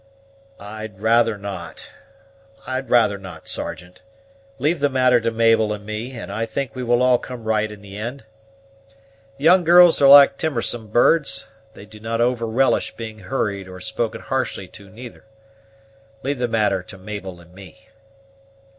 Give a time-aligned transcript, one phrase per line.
[0.59, 1.91] "I'd rather not,
[2.65, 4.01] I'd rather not, Sergeant.
[4.57, 7.83] Leave the matter to Mabel and me, and I think all will come right in
[7.83, 8.25] the ind.
[9.37, 14.21] Young girls are like timorsome birds; they do not over relish being hurried or spoken
[14.21, 15.23] harshly to nither.
[16.23, 17.87] Leave the matter to Mabel and me."